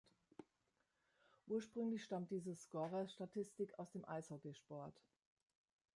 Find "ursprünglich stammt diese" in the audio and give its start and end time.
1.45-2.55